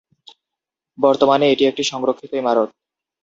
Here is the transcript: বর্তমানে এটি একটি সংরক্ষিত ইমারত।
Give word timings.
বর্তমানে 0.97 1.45
এটি 1.49 1.63
একটি 1.65 1.83
সংরক্ষিত 1.83 2.31
ইমারত। 2.33 2.69